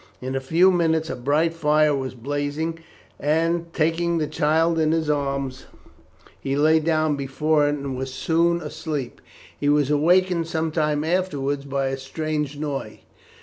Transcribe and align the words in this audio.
In 0.19 0.35
a 0.35 0.39
few 0.39 0.71
minutes 0.71 1.11
a 1.11 1.15
bright 1.15 1.53
fire 1.53 1.93
was 1.93 2.15
blazing, 2.15 2.79
and 3.19 3.71
taking 3.71 4.17
the 4.17 4.25
child 4.25 4.79
in 4.79 4.93
his 4.93 5.11
arms, 5.11 5.67
he 6.39 6.55
lay 6.55 6.79
down 6.79 7.15
before 7.15 7.67
it, 7.67 7.75
and 7.75 7.95
was 7.95 8.11
soon 8.11 8.61
asleep. 8.63 9.21
He 9.59 9.69
was 9.69 9.91
awakened 9.91 10.47
some 10.47 10.71
time 10.71 11.03
afterwards 11.03 11.65
by 11.65 11.89
a 11.89 11.97
strange 11.97 12.57
noise. 12.57 12.97